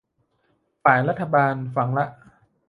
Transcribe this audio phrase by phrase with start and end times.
[0.83, 2.05] ฝ่ายรัฐบาลฝั่งละ